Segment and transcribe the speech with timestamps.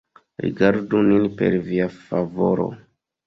[0.43, 2.67] Rigardu nin per Via favoro.